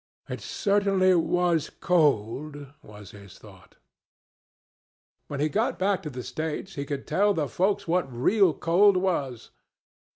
It 0.27 0.41
certainly 0.41 1.13
was 1.13 1.69
cold, 1.69 2.73
was 2.81 3.11
his 3.11 3.37
thought. 3.37 3.75
When 5.27 5.39
he 5.39 5.47
got 5.47 5.77
back 5.77 6.01
to 6.01 6.09
the 6.09 6.23
States 6.23 6.73
he 6.73 6.85
could 6.85 7.05
tell 7.05 7.35
the 7.35 7.47
folks 7.47 7.87
what 7.87 8.11
real 8.11 8.51
cold 8.55 8.97
was. 8.97 9.51